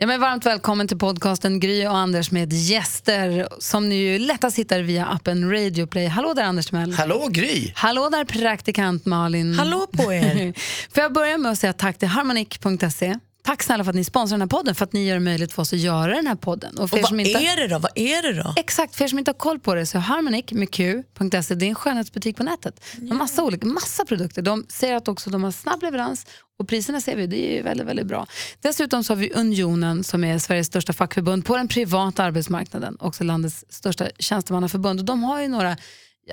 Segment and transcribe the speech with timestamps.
[0.00, 4.58] Ja, men varmt välkommen till podcasten Gry och Anders med gäster som ni ju lättast
[4.58, 6.06] hittar via appen Radio Play.
[6.06, 6.92] Hallå där Anders Timell.
[6.92, 7.72] Hallå Gry!
[7.74, 9.54] Hallå där praktikant Malin.
[9.54, 10.52] Hallå på er!
[10.94, 13.14] Får jag börja med att säga tack till harmonic.se.
[13.48, 15.52] Tack snälla för att ni sponsrar den här podden, för att ni gör det möjligt
[15.52, 16.78] för oss att göra den här podden.
[16.78, 17.30] Och er vad inte...
[17.30, 17.78] är det då?
[17.78, 18.54] Vad är det då?
[18.56, 21.68] Exakt, för er som inte har koll på det så Harmonic med Q.se, det är
[21.68, 22.84] en skönhetsbutik på nätet.
[23.08, 24.42] Har massa olika, massa produkter.
[24.42, 26.26] De säger att också de har snabb leverans
[26.58, 28.26] och priserna ser vi, det är ju väldigt, väldigt bra.
[28.60, 33.24] Dessutom så har vi Unionen som är Sveriges största fackförbund på den privata arbetsmarknaden, också
[33.24, 35.00] landets största tjänstemannaförbund.
[35.00, 35.76] Och de har ju några,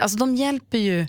[0.01, 1.07] alltså de hjälper ju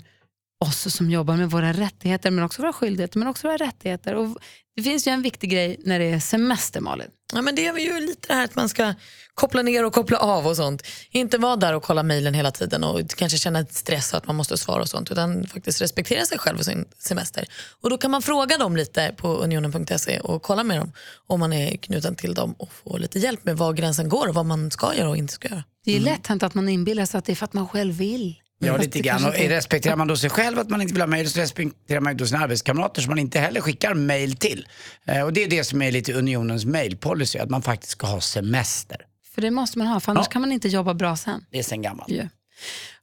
[0.59, 4.15] oss som jobbar med våra rättigheter men också våra skyldigheter men också våra rättigheter.
[4.15, 4.37] Och
[4.75, 7.07] det finns ju en viktig grej när det är semester Malin.
[7.33, 8.93] Ja, men det är ju lite det här att man ska
[9.33, 10.83] koppla ner och koppla av och sånt.
[11.11, 14.57] Inte vara där och kolla mejlen hela tiden och kanske känna stress att man måste
[14.57, 17.45] svara och sånt utan faktiskt respektera sig själv och sin semester.
[17.81, 20.91] Och då kan man fråga dem lite på unionen.se och kolla med dem
[21.27, 24.35] om man är knuten till dem och få lite hjälp med var gränsen går och
[24.35, 25.63] vad man ska göra och inte ska göra.
[25.85, 27.93] Det är lätt hänt att man inbillar sig att det är för att man själv
[27.93, 28.35] vill.
[28.59, 29.25] Ja, lite grann.
[29.25, 32.13] Och respekterar man då sig själv att man inte vill ha mejl så respekterar man
[32.13, 34.67] ju då sina arbetskamrater som man inte heller skickar mejl till.
[35.05, 38.21] Eh, och det är det som är lite unionens mejlpolicy, att man faktiskt ska ha
[38.21, 38.97] semester.
[39.35, 40.31] För det måste man ha, för annars Ja.
[40.31, 41.45] kan man inte jobba bra sen.
[41.51, 42.11] Det är sen gammalt.
[42.11, 42.27] Yeah.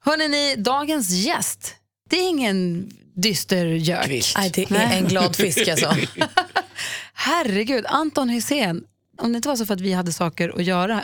[0.00, 1.74] Hörrni, ni, dagens gäst,
[2.10, 4.06] det är ingen dyster gök.
[4.36, 4.98] Nej, det är Nej.
[4.98, 5.96] en glad fisk alltså.
[7.14, 8.84] Herregud, Anton Hysén,
[9.18, 11.02] om det inte var så för att vi hade saker att göra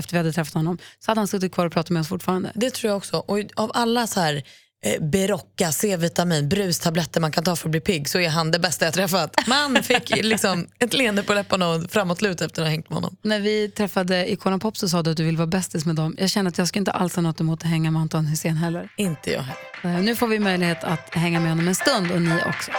[0.00, 2.52] efter vi hade träffat honom så hade han suttit kvar och pratat med oss fortfarande.
[2.54, 3.16] Det tror jag också.
[3.16, 4.42] Och av alla så här
[4.84, 8.58] eh, Berocca, C-vitamin, brustabletter man kan ta för att bli pigg så är han det
[8.58, 9.36] bästa jag träffat.
[9.46, 13.16] Man fick liksom ett leende på läpparna och framåtlut efter att ha hängt med honom.
[13.22, 16.16] När vi träffade Icona Pop så sa du att du vill vara bästis med dem.
[16.18, 18.56] Jag känner att jag ska inte alls ha något emot att hänga med Anton Hysén
[18.56, 18.88] heller.
[18.96, 19.98] Inte jag heller.
[19.98, 22.70] Eh, Nu får vi möjlighet att hänga med honom en stund och ni också.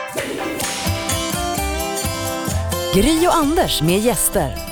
[2.96, 4.71] Gry och Anders med gäster.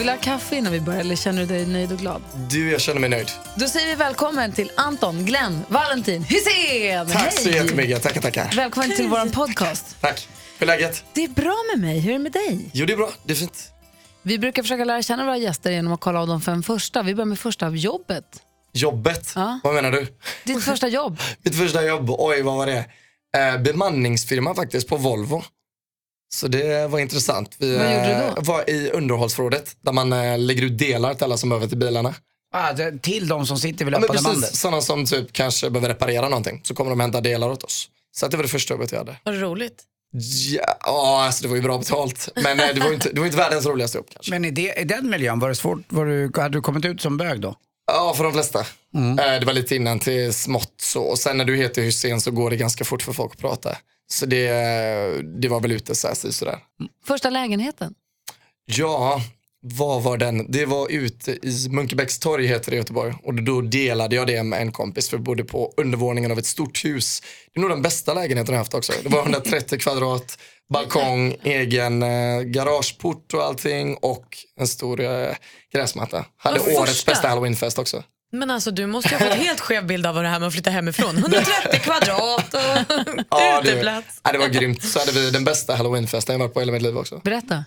[0.00, 2.22] Vill du ha kaffe innan vi börjar eller känner du dig nöjd och glad?
[2.50, 3.30] Du, jag känner mig nöjd.
[3.54, 7.08] Då säger vi välkommen till Anton Glenn Valentin Hysén.
[7.08, 7.58] Tack så Hej!
[7.58, 8.02] jättemycket.
[8.02, 8.52] Tackar, tackar.
[8.56, 9.96] Välkommen till vår podcast.
[10.00, 10.28] Tack.
[10.58, 11.04] Hur är läget?
[11.12, 11.98] Det är bra med mig.
[11.98, 12.70] Hur är det med dig?
[12.72, 13.10] Jo, det är bra.
[13.24, 13.72] Det är fint.
[14.22, 17.02] Vi brukar försöka lära känna våra gäster genom att kolla av de fem första.
[17.02, 18.24] Vi börjar med första av jobbet.
[18.72, 19.32] Jobbet?
[19.34, 19.60] Ja.
[19.64, 20.06] Vad menar du?
[20.44, 21.18] Ditt första jobb.
[21.42, 22.84] Mitt första jobb, oj vad var det?
[23.36, 25.42] Eh, bemanningsfirma faktiskt på Volvo.
[26.32, 27.56] Så det var intressant.
[27.58, 28.42] Vi Vad gjorde du eh, då?
[28.42, 32.14] var i underhållsförrådet där man eh, lägger ut delar till alla som behöver till bilarna.
[32.54, 34.40] Ah, det- till de som sitter vid Ja, men löpande bandet.
[34.42, 36.60] precis, sådana som typ kanske behöver reparera någonting.
[36.64, 37.88] Så kommer de hämta delar åt oss.
[38.16, 39.16] Så att det var det första jobbet jag hade.
[39.24, 39.82] Var det roligt?
[40.12, 42.28] Ja, ja, alltså det var ju bra betalt.
[42.34, 44.30] Men eh, det var ju inte, det var inte världens roligaste jobb kanske.
[44.30, 45.78] Men i, det, i den miljön, var det svårt?
[45.88, 47.54] Var du, hade du kommit ut som bög då?
[47.94, 48.66] Ja, för de flesta.
[48.94, 49.18] Mm.
[49.18, 51.02] Eh, Det var lite innan till smått så.
[51.02, 53.76] Och sen när du heter Hussein så går det ganska fort för folk att prata.
[54.12, 54.50] Så det,
[55.40, 56.58] det var väl ute så här, så- sådär.
[57.06, 57.94] Första lägenheten.
[58.66, 59.20] Ja,
[59.62, 60.50] vad var den?
[60.52, 63.14] Det var ute i Munkebäcks torg heter det i Göteborg.
[63.22, 66.46] Och då delade jag det med en kompis för vi bodde på undervåningen av ett
[66.46, 67.20] stort hus.
[67.54, 68.92] Det är nog den bästa lägenheten jag haft också.
[69.02, 70.38] Det var 130 kvadrat,
[70.72, 74.26] balkong, egen eh, garageport och allting och
[74.60, 75.28] en stor eh,
[75.72, 76.24] gräsmatta.
[76.36, 77.10] Hade Vad årets första?
[77.12, 78.02] bästa halloweenfest också.
[78.32, 80.46] Men alltså du måste ju ha fått helt skev bild av vad det här med
[80.46, 81.16] att flytta hemifrån.
[81.16, 81.44] 130
[81.82, 82.60] kvadrat och
[83.30, 84.20] Ja, det, uteplats.
[84.24, 84.82] ja, det var grymt.
[84.84, 87.20] Så hade vi den bästa halloweenfesten jag varit på i hela mitt liv också.
[87.24, 87.64] Berätta.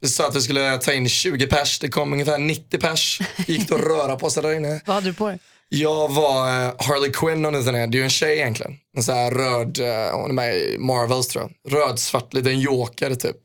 [0.00, 3.20] Vi sa att vi skulle ta in 20 pers, det kom ungefär 90 pers.
[3.46, 4.80] Gick det att röra på sig där inne.
[4.86, 5.38] Vad hade du på dig?
[5.68, 7.72] Jag var eh, Harley Quinn om ni är.
[7.72, 8.72] Det är ju en tjej egentligen.
[8.96, 11.72] En sån här röd, eh, hon är med i Marvels tror jag.
[11.72, 13.36] Röd, svart, liten joker typ.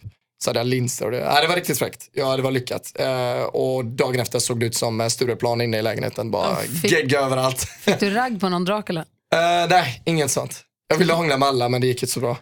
[0.44, 1.17] Så hade jag linser och det.
[1.17, 2.09] Ja, det var riktigt fräckt.
[2.13, 2.91] Ja, det var lyckat.
[3.00, 6.31] Eh, och dagen efter såg det ut som eh, Stureplan inne i lägenheten.
[6.31, 7.59] Bara fick- gegga överallt.
[7.81, 9.00] Fick du ragg på någon Dracula?
[9.35, 10.62] Eh, nej, inget sånt.
[10.88, 12.38] Jag ville hångla med alla men det gick inte så bra.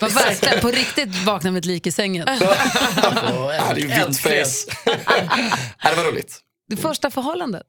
[0.00, 2.26] Var verkligen på riktigt vakna med ett lik i sängen.
[3.00, 4.72] Jag hade ju vitt face.
[5.82, 6.40] ja, det var roligt.
[6.68, 7.62] Det första förhållandet.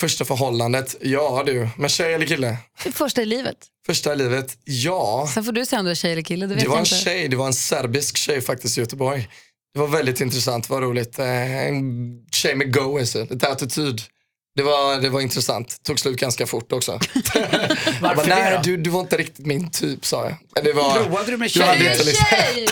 [0.00, 2.56] Första förhållandet, ja du, med tjej eller kille?
[2.84, 3.56] Det första i livet.
[3.86, 5.30] Första i livet, ja.
[5.34, 6.46] Sen får du säga om du är tjej eller kille.
[6.46, 6.94] Det vet Det var en inte.
[6.94, 9.28] tjej, det var en serbisk tjej faktiskt i Göteborg.
[9.74, 11.18] Det var väldigt intressant, var roligt.
[11.18, 11.82] Eh, En
[12.32, 13.26] tjej med go, alltså.
[13.30, 14.00] lite attityd.
[14.56, 17.00] Det var, det var intressant, tog slut ganska fort också.
[18.02, 20.34] jag bara, nej du, du var inte riktigt min typ sa jag.
[20.54, 22.04] Men Det var, Provade du med du tjejer?
[22.04, 22.66] liksom, Tjej!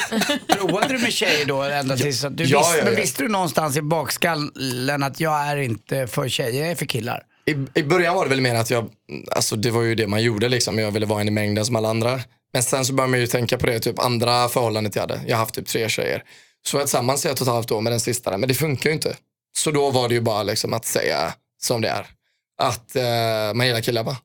[0.48, 3.00] Provade du med tjejer då ända tills att du Ja, visste, ja, men ja.
[3.00, 7.22] visste du någonstans i bakskallen att jag är inte för tjejer, jag är för killar?
[7.46, 8.90] I, I början var det väl mer att jag,
[9.30, 10.78] alltså det var ju det man gjorde liksom.
[10.78, 12.20] Jag ville vara en i mängden som alla andra.
[12.52, 15.20] Men sen så började man ju tänka på det, typ andra förhållandet jag hade.
[15.26, 16.22] Jag har haft typ tre tjejer.
[16.66, 18.90] Så jag tillsammans i ett och ett halvt år med den sista, men det funkar
[18.90, 19.16] ju inte.
[19.58, 21.34] Så då var det ju bara liksom att säga
[21.64, 22.06] som det är.
[22.58, 24.16] Att eh, man gillar killar va?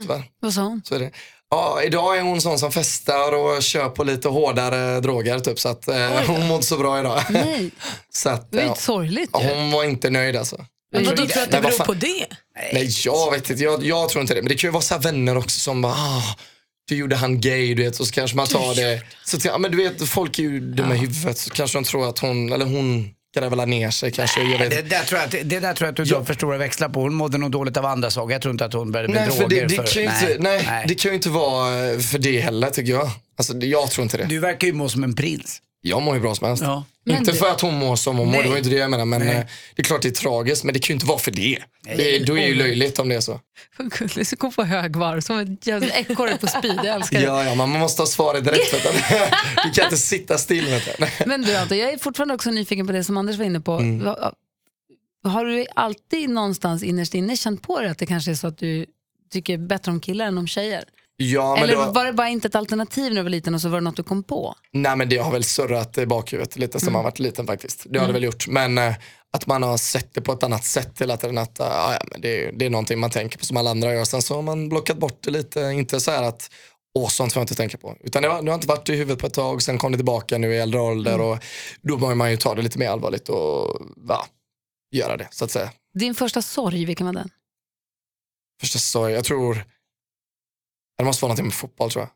[0.00, 0.24] Tyvärr.
[0.40, 0.82] Vad sa hon?
[0.84, 1.10] Så är det.
[1.50, 5.60] Ja, idag är hon sån som festar och kör på lite hårdare droger typ.
[5.60, 7.22] Så att eh, hon mådde så bra idag.
[7.30, 7.70] Nej,
[8.12, 9.48] så att, det ju ja, inte sorgligt ju.
[9.48, 10.66] hon var inte nöjd alltså.
[10.92, 12.26] Men vadå, tror du att det beror på det?
[12.72, 13.62] Nej, jag vet inte.
[13.62, 14.42] Jag, jag tror inte det.
[14.42, 16.36] Men det kan ju vara så vänner också som bara, ah,
[16.88, 18.00] du gjorde han gay, du vet.
[18.00, 19.02] Och så kanske man tar det.
[19.24, 21.38] Så, ja, men du vet, folk är ju dumma i huvudet.
[21.38, 24.58] Så kanske de tror att hon, eller hon gräver ner sig kanske.
[24.58, 26.58] Vet Det där tror jag att, det där tror jag att du drar för stora
[26.58, 27.00] växlar på.
[27.00, 28.32] Hon mådde nog dåligt av andra saker.
[28.32, 29.68] Jag tror inte att hon började med Nej, för droger.
[29.68, 32.92] det, det, kan ju inte, nej, det kan ju inte vara för det heller tycker
[32.92, 33.10] jag.
[33.38, 34.24] Alltså, jag tror inte det.
[34.24, 35.58] Du verkar ju må som en prins.
[35.84, 36.62] Jag mår ju bra som helst.
[36.62, 36.84] Ja.
[37.10, 38.42] Inte du- för att hon mår som hon mår, Nej.
[38.42, 39.04] det var inte det jag menade.
[39.04, 39.36] Men Nej.
[39.36, 39.44] eh,
[39.74, 41.58] det är klart det är tragiskt, men det kan ju inte vara för det.
[41.96, 43.40] det då är det ju löjligt om det är så.
[43.78, 46.76] Vad gulligt, så kom på högvarv som ett jävla ekorre på speed.
[46.84, 47.24] Jag älskar det.
[47.24, 48.72] Ja, ja, man måste ha svaret direkt.
[48.72, 48.78] du.
[49.64, 50.66] du kan inte sitta still.
[50.66, 51.06] Vet du.
[51.26, 53.72] Men du Anton, jag är fortfarande också nyfiken på det som Anders var inne på.
[53.72, 54.14] Mm.
[55.24, 58.58] Har du alltid någonstans innerst inne känt på det att det kanske är så att
[58.58, 58.86] du
[59.32, 60.84] tycker bättre om killar än om tjejer?
[61.30, 63.68] Ja, Eller var, var det bara inte ett alternativ när du var liten och så
[63.68, 64.54] var det något du kom på?
[64.72, 67.86] nej, men det har väl surrat i bakhuvudet lite sen man varit liten faktiskt.
[67.90, 68.48] Det har det väl gjort.
[68.48, 68.94] Men eh,
[69.32, 71.38] att man har sett det på ett annat sätt hela tiden.
[71.38, 73.94] Att, eh, ja, men det, är- det är någonting man tänker på som alla andra
[73.94, 74.04] gör.
[74.04, 75.60] Sen så har man blockat bort det lite.
[75.60, 76.50] Inte så här att
[76.98, 77.96] Åh, sånt får jag inte tänka på.
[78.00, 79.98] Utan det har, det har inte varit i huvudet på ett tag, sen kom det
[79.98, 81.38] tillbaka nu i äldre ålder och
[81.82, 84.24] då bör man ju ta det lite mer allvarligt och va,
[84.94, 85.70] göra det så att säga.
[85.98, 87.30] Din första sorg, vilken var den?
[88.60, 89.64] Första sorg, jag tror,
[91.02, 92.10] det måste vara någonting med fotboll tror jag.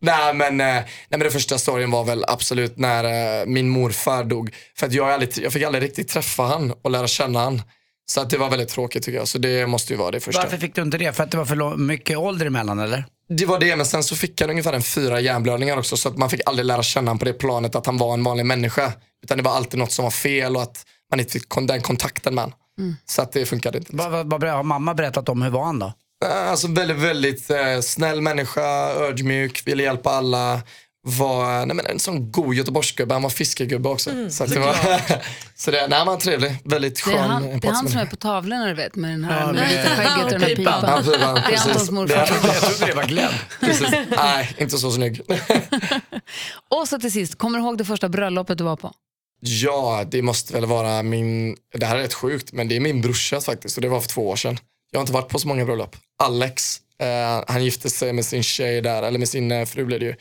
[0.00, 3.04] nej, men, eh, nej men den första sorgen var väl absolut när
[3.40, 4.54] eh, min morfar dog.
[4.76, 7.62] För att jag, aldrig, jag fick aldrig riktigt träffa han och lära känna han.
[8.10, 9.28] Så att det var väldigt tråkigt tycker jag.
[9.28, 10.42] Så det måste ju vara det första.
[10.42, 11.12] Varför fick du inte det?
[11.12, 13.04] För att det var för mycket ålder emellan eller?
[13.28, 15.96] Det var det, men sen så fick han ungefär en fyra hjärnblödningar också.
[15.96, 18.24] Så att man fick aldrig lära känna honom på det planet att han var en
[18.24, 18.92] vanlig människa.
[19.22, 22.34] Utan det var alltid något som var fel och att man inte fick den kontakten
[22.34, 22.58] med honom.
[23.06, 23.96] Så att det funkade inte.
[23.96, 25.92] Vad, vad, vad, har mamma berättat om hur var han då?
[26.24, 30.60] Eh, Alltså väldigt, väldigt eh, snäll människa, ödmjuk, ville hjälpa alla.
[31.02, 34.10] Var nej men en sån god göteborgsgubbe, han var fiskegubbe också.
[34.30, 34.74] så att det var,
[35.56, 37.14] så det, nej, han var trevlig, väldigt Det skön.
[37.14, 39.46] är han, det är han som är på tavlorna du vet med den här Ja,
[39.46, 40.84] med med- vita skägget och den här pipan.
[40.86, 41.68] Ja, pipan, Det är.
[41.68, 42.16] Antons morfar.
[42.16, 43.32] Det- Jag trodde det var Glenn.
[43.60, 43.88] Precis.
[44.16, 45.20] Nej, inte så snygg.
[46.70, 48.92] Och så till sist, kommer du ihåg det första bröllopet du var på?
[49.40, 53.00] Ja, det måste väl vara min, det här är rätt sjukt, men det är min
[53.00, 54.58] brorsa faktiskt och det var för två år sedan.
[54.90, 55.96] Jag har inte varit på så många bröllop.
[56.22, 60.00] Alex, eh, han gifte sig med sin tjej där, eller med sin eh, fru blev
[60.00, 60.14] det ju.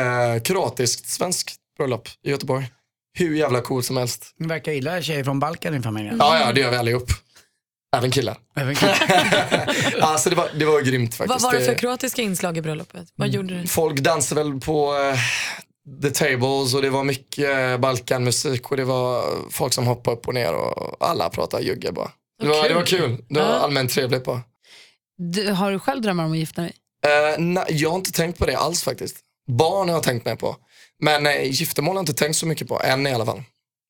[0.00, 2.66] Eh, kroatiskt svenskt bröllop i Göteborg.
[3.18, 4.34] Hur jävla coolt som helst.
[4.38, 6.16] Ni verkar gilla tjejer från Balkan i familjen.
[6.18, 7.10] Ja, ja, det gör vi allihop.
[7.96, 8.36] Även killar.
[8.56, 8.98] Även killar.
[10.00, 11.42] Alltså det var, det var grymt faktiskt.
[11.42, 13.08] Vad var det för kroatiska inslag i bröllopet?
[13.14, 13.66] Vad gjorde du?
[13.66, 15.18] Folk dansade väl på eh,
[16.02, 20.28] the tables och det var mycket eh, Balkanmusik och det var folk som hoppade upp
[20.28, 22.10] och ner och alla pratade jugge bara.
[22.42, 23.24] Det var, det var kul.
[23.28, 24.40] Det var allmänt trevligt bara.
[25.18, 26.72] Du, har du själv drömmar om att gifta dig?
[27.06, 29.16] Eh, nej, jag har inte tänkt på det alls faktiskt.
[29.48, 30.56] Barn har jag tänkt med på.
[31.00, 33.42] Men eh, giftermål har jag inte tänkt så mycket på, än i alla fall.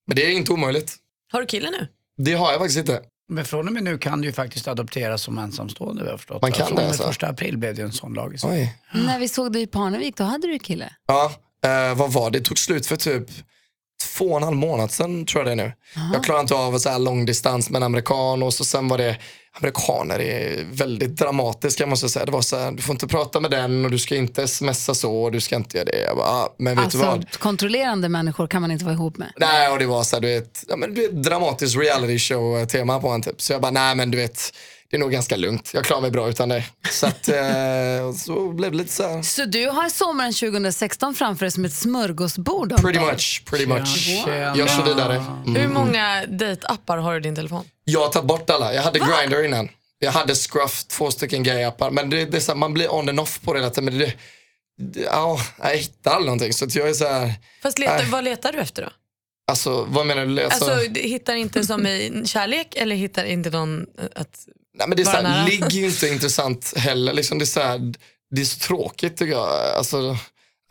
[0.06, 0.96] Men det är inte omöjligt.
[1.32, 1.88] Har du kille nu?
[2.16, 3.00] Det har jag faktiskt inte.
[3.28, 6.04] Men från och med nu kan du ju faktiskt adopteras som ensamstående.
[6.04, 6.42] Jag förstått.
[6.42, 7.02] Man kan från det, alltså?
[7.02, 8.36] första april blev det en sån lag.
[8.44, 8.78] Oj.
[8.94, 10.92] När vi såg dig i Parnevik, då hade du kille.
[11.06, 11.32] Ja,
[11.64, 12.38] eh, vad var det?
[12.38, 13.26] Det tog slut för typ
[14.02, 15.72] två och en halv månad sedan tror jag det är nu.
[16.12, 18.98] Jag klarar inte av så här lång distans med en amerikan och så sen var
[18.98, 19.16] det
[19.54, 22.26] Amerikaner är väldigt dramatiska måste jag säga.
[22.26, 24.94] Det var så här, du får inte prata med den och du ska inte smsa
[24.94, 26.00] så och du ska inte göra det.
[26.00, 27.08] Jag bara, ah, men vet du vad?
[27.08, 29.32] Alltså, kontrollerande människor kan man inte vara ihop med.
[29.36, 32.66] Nej, och det var så här, du vet, ja, men du vet, dramatiskt reality show
[32.66, 33.40] tema på en typ.
[33.42, 34.40] Så jag bara, nej men du vet,
[34.92, 35.70] det är nog ganska lugnt.
[35.74, 36.64] Jag klarar mig bra utan det.
[36.90, 41.44] Så att, eh, så blev det lite så här, Så du har sommaren 2016 framför
[41.44, 42.76] dig som ett smörgåsbord?
[42.82, 43.96] Pretty much, pretty much.
[43.96, 44.56] Tjena.
[44.56, 45.16] Jag kör vidare.
[45.16, 45.56] Mm.
[45.56, 47.64] Hur många dejtappar har du i din telefon?
[47.84, 48.74] Jag har tagit bort alla.
[48.74, 49.68] Jag hade Grindr innan.
[49.98, 51.90] Jag hade Scruff, två stycken gay-appar.
[51.90, 53.84] Men det, det är så här, man blir on and off på det hela tiden.
[53.84, 54.14] Men det,
[54.78, 56.52] det, ja, jag hittar aldrig någonting.
[56.52, 58.06] Så att jag är så här, Fast letar, Nej.
[58.10, 58.88] vad letar du efter då?
[59.50, 60.42] alltså vad menar du?
[60.42, 64.46] Alltså, Alltså, du hittar inte som i kärlek eller hittar inte någon att...
[64.74, 67.12] nej, men det är så här, ligg är ju inte intressant heller.
[67.12, 67.94] Liksom, det, är så här,
[68.30, 69.48] det är så tråkigt tycker jag.
[69.76, 70.16] Alltså,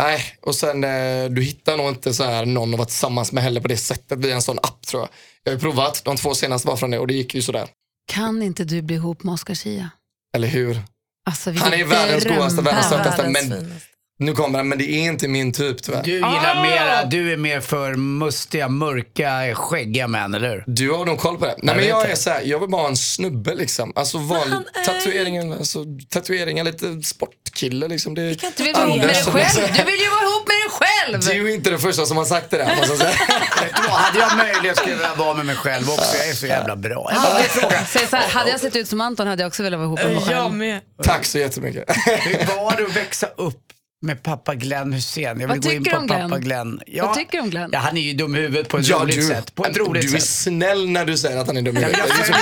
[0.01, 0.23] nej.
[0.41, 3.61] Och sen, eh, du hittar nog inte så här, någon att vara tillsammans med heller
[3.61, 5.09] på det sättet via en sån app tror jag.
[5.43, 7.67] Jag har ju provat, de två senaste var från det och det gick ju sådär.
[8.07, 9.89] Kan inte du bli ihop med Oscar Zia?
[10.35, 10.81] Eller hur?
[11.25, 13.21] Alltså, Han är världens godaste, världens sötaste.
[13.21, 13.87] världens Men finaste.
[14.21, 16.03] Nu kommer han, men det är inte min typ tyvärr.
[16.03, 20.63] Du gillar mera, du är mer för mustiga, mörka, skäggiga män, eller hur?
[20.67, 21.55] Du har nog koll på det.
[21.57, 23.93] Nej, men vet jag är så här, jag vill bara ha en snubbe liksom.
[23.95, 28.15] Alltså vanlig tatueringen, alltså, tatueringar, lite sportkille liksom.
[28.15, 29.73] Det, kan inte Du vill vara ihop med dig själv.
[29.77, 31.19] Du vill ju vara ihop med dig själv!
[31.21, 33.11] Du är inte den första som har sagt det där måste jag säga.
[33.61, 36.17] Vet du vad, hade jag möjlighet skulle jag vilja vara med mig själv också.
[36.17, 37.11] Jag är så jävla bra.
[37.13, 39.77] Jag fråga, Säg så här, hade jag sett ut som Anton hade jag också velat
[39.79, 40.37] vara ihop med mig själv.
[40.37, 40.81] Jag med.
[41.03, 41.83] Tack så jättemycket.
[42.05, 43.57] hur var det att växa upp
[44.01, 45.23] med pappa Glenn Hussein?
[45.25, 46.67] Jag vill Vad gå in tycker på du om pappa Glenn?
[46.67, 46.81] Glenn.
[46.87, 47.69] Ja, Vad tycker du om Glenn?
[47.73, 49.55] Ja, han är ju dum i huvudet på ett Ja, roligt du, sätt.
[49.55, 50.29] På ett roligt du är sätt.
[50.29, 52.03] snäll när du säger att han är dum i huvudet.
[52.07, 52.35] Det är liksom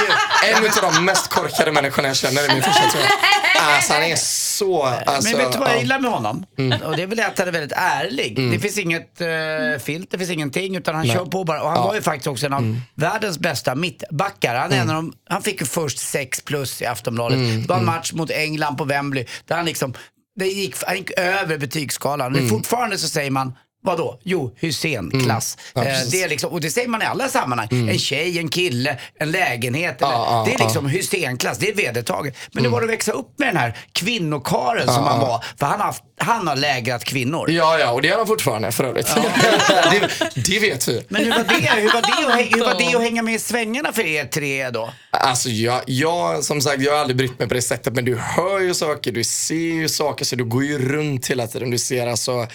[0.84, 3.12] En av de mest korkade människorna jag känner i min farsa tror jag.
[3.75, 4.84] Alltså han är så...
[4.84, 5.80] Alltså, Men vet du vad jag ja.
[5.80, 5.80] Mm.
[5.84, 6.46] gillar med honom?
[6.84, 8.51] Och det är väl att han är väldigt ärlig.
[8.51, 11.62] Det finns inget uh, filter, det finns ingenting utan han kör på bara.
[11.63, 12.82] Och han var ju faktiskt också en av Mm.
[12.96, 14.56] världens bästa mittbackar.
[14.56, 17.38] Han, är en av de, han fick ju först 6 plus i Aftonbladet.
[17.38, 19.94] Mm, Det var en match mot England på Wembley där han liksom,
[20.39, 22.36] det gick, han gick över betygsskalan.
[22.36, 22.50] Mm.
[22.50, 23.53] Fortfarande så säger man
[23.84, 24.20] Vadå?
[24.24, 25.58] Jo, Hussein-klass.
[25.74, 27.68] Ja, eh, det är liksom, och det säger man i alla sammanhang.
[27.72, 30.02] En tjej, en kille, en lägenhet.
[30.02, 32.36] Eller, Ja, ja, det är liksom Hussein-klass, det är vedertaget.
[32.52, 35.44] Men det var att växa upp med den här kvinnokaren som han var.
[35.60, 37.50] För han har, haft- han har lägrat kvinnor.
[37.52, 39.08] Ja, ja, och det gör han fortfarande för övrigt.
[39.92, 40.10] det,
[40.42, 41.06] det vet vi.
[41.10, 41.82] Men hur var, det?
[41.82, 44.70] Hur, var det att, hur var det att hänga med i svängarna för er tre
[44.70, 44.90] då?
[45.12, 48.16] Alltså jag, jag, som sagt, jag har aldrig brytt mig på det sättet men du
[48.18, 51.72] hör ju saker, du ser ju saker så du går ju runt hela tiden.
[51.72, 52.48] Du ser alltså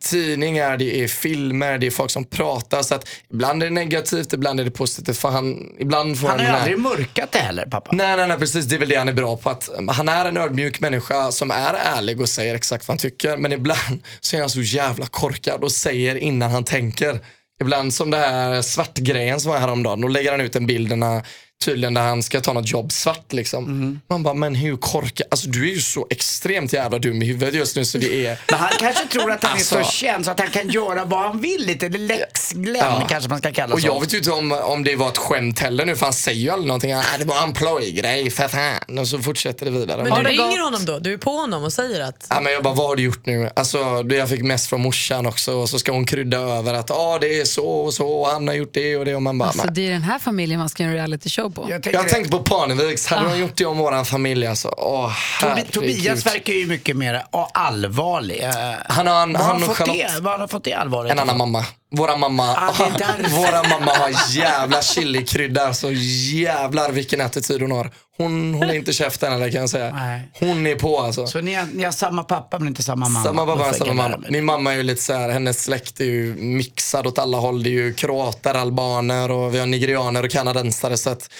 [0.00, 4.32] tidningar, det är filmer, det är folk som pratar så att ibland är det negativt,
[4.32, 7.38] ibland är det positivt för han, ibland får Han han, har här- aldrig mörkat det
[7.38, 7.90] heller pappa.
[7.92, 8.64] Nej, nej, nej, precis.
[8.64, 9.50] Det är väl det han är bra på.
[9.50, 12.98] Att um, han är en ödmjuk människa som är ärlig och säger exakt vad han
[12.98, 13.36] tycker.
[13.36, 17.20] Men ibland så är han så jävla korkad och säger innan han tänker.
[17.60, 20.00] Ibland som det här svartgrejen som var häromdagen.
[20.00, 21.22] Då lägger han ut en bild när,
[21.64, 24.00] tydligen där han ska ta något jobb svart liksom.
[24.08, 25.26] Man bara, men hur korkad?
[25.30, 28.38] Alltså du är ju så extremt jävla dum i huvudet just nu så det är
[28.50, 29.92] Men han kanske tror att han är så Alltså.
[29.92, 31.86] känd så att han kan göra vad han vill lite.
[31.86, 33.06] Eller Lex Glenn Ja.
[33.08, 33.86] kanske man ska kalla Och så.
[33.86, 36.40] jag vet ju inte om, om det var ett skämt heller nu för han säger
[36.40, 36.92] ju aldrig någonting.
[36.92, 38.98] Ah, det var en plojgrej, för fan.
[38.98, 40.04] Och så fortsätter det vidare.
[40.04, 40.60] Men du ringer gått?
[40.60, 40.98] honom då?
[40.98, 42.26] Du är på honom och säger att...
[42.30, 43.50] Ja, men jag bara, vad har du gjort nu?
[43.56, 43.78] Alltså,
[44.10, 47.40] jag fick mest från morsan också och så ska hon krydda över att ah, det
[47.40, 49.66] är så och så och han har gjort det och det och man bara, Alltså,
[49.70, 51.66] det är den här familjen man ska göra en reality show på.
[51.70, 55.12] Jag tänker jag tänkte på Parneviks, hade de gjort det om våran familj alltså, åh
[55.40, 55.62] Tobi-.
[55.72, 58.42] Tobias verkar ju mycket mer ah, allvarlig.
[58.42, 58.50] Eh,
[58.88, 60.08] Han har en- var han har fått det?
[60.20, 61.12] Var har han fått det allvarligt?
[61.12, 61.64] En annan mamma.
[61.96, 65.90] Våra mamma, Ah, är våra mamma har jävla chilikrydda, så
[66.32, 67.90] jävlar vilken attityd hon har.
[68.16, 69.90] Hon håller inte käften eller kan jag säga.
[69.94, 70.30] Nej.
[70.40, 71.26] Hon är på alltså.
[71.26, 73.24] Så ni har, ni har samma pappa men inte samma mamma?
[73.24, 74.24] Samma pappa, samma mamma.
[74.28, 77.62] Min mamma är ju lite så här, hennes släkt är ju mixad åt alla håll.
[77.62, 80.96] Det är ju kroater, albaner och vi har nigerianer och kanadensare.
[80.96, 81.30] Så att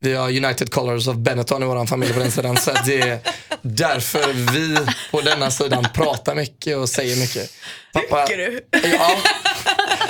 [0.00, 2.56] vi har United Colors of Benetton i vår familj på den sidan.
[2.56, 3.18] Så det är
[3.62, 4.78] därför vi
[5.10, 7.50] på denna sidan pratar mycket och säger mycket.
[7.92, 8.60] Pappa, Tycker du?
[8.72, 9.16] Ja.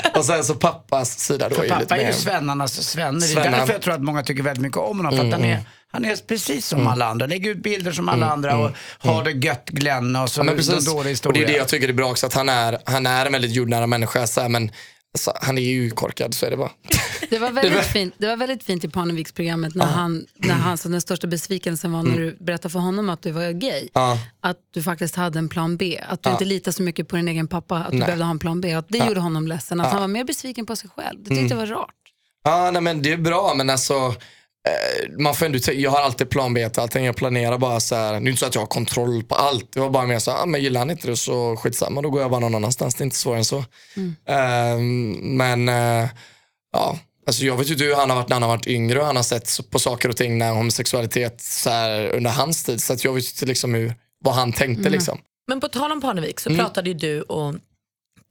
[0.15, 2.13] Och sen så pappas sida då För är ju lite pappa är ju mer...
[2.13, 3.27] svennarnas svenne.
[3.27, 5.17] Det är därför jag tror att många tycker väldigt mycket om honom.
[5.17, 5.61] För att han, är,
[5.93, 7.27] han är precis som alla andra.
[7.27, 10.53] Lägger ut bilder som alla andra och har det gött Glenn och så Ja, men
[10.53, 10.87] en precis.
[10.87, 11.47] dålig Och historia.
[11.47, 13.53] det är det jag tycker är bra också, att han är, han är en väldigt
[13.53, 14.27] jordnära människa.
[14.27, 14.71] Så här, men
[15.15, 16.71] alltså, han är ju korkad, så är det bara.
[17.31, 20.89] Det var väldigt, fint, det var väldigt fint i Parneviksprogrammet när, han, när han, så
[20.89, 23.89] den största besvikelsen var när du berättade för honom att du var gay.
[23.93, 24.19] Ja.
[24.41, 26.01] Att du faktiskt hade en plan B.
[26.09, 27.77] Att du inte litar så mycket på din egen pappa.
[27.77, 28.07] Att du Nej.
[28.07, 28.73] behövde ha en plan B.
[28.73, 29.81] Att det gjorde honom ledsen.
[29.81, 31.23] Att han var mer besviken på sig själv.
[31.23, 31.95] Det tyckte jag var rart.
[32.45, 34.15] Ja, nej, men det är bra, men alltså
[35.19, 37.05] man får ändå, jag har alltid plan B till allting.
[37.05, 38.13] Jag planerar bara så här.
[38.13, 39.73] Det är inte så att jag har kontroll på allt.
[39.73, 42.11] Det var bara mer så här, ah, men gillar han inte det så skitsamma, då
[42.11, 42.95] går jag bara någon annanstans.
[42.95, 43.65] Det är inte svårare än så.
[44.29, 46.09] Ehm, men eh,
[46.73, 49.07] ja, alltså jag vet ju hur han har varit när han har varit yngre och
[49.07, 52.83] han har sett på saker och ting när homosexualitet så här, under hans tid.
[52.83, 53.95] Så att jag vet ju inte liksom hur,
[54.25, 55.19] vad han tänkte liksom.
[55.49, 57.55] Men på tal om Parnevik så pratade ju du och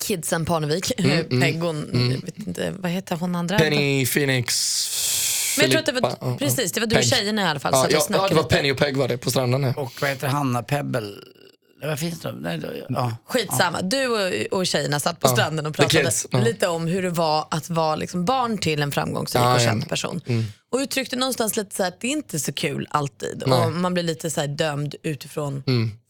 [0.04, 0.92] kidsen Parnevik,
[1.42, 3.60] Peg och, jag vet inte, vad heter hon andra?
[3.60, 4.54] Penny, Phoenix,
[5.58, 7.04] Men jag tror att det var, Filippa, precis, det var du Peg.
[7.04, 7.72] och tjejerna i alla fall.
[7.76, 8.56] Ja, satt och ja, ja, snackade det var lite.
[8.56, 9.64] Penny och Peg var det på stranden.
[9.64, 9.80] här.
[9.80, 11.10] Och vad heter Hanna Pebble?
[11.86, 12.32] Vad finns det?
[12.40, 13.18] Nej, då- ja.
[13.26, 16.40] Skitsamma, du och, och tjejerna satt på stranden och the pratade kids, ja.
[16.40, 19.66] lite om hur det var att vara liksom barn till en framgångsrik Ja, och ja.
[19.66, 20.22] känd person.
[20.72, 23.94] Och uttryckte någonstans lite så här att det är inte så kul alltid och man
[23.94, 25.64] blir lite så här dömd utifrån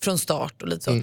[0.04, 1.02] från start och lite så.